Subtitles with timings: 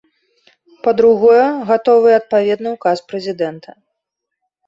[0.85, 3.69] Па-другое, гатовы і адпаведны ўказ прэзідэнта.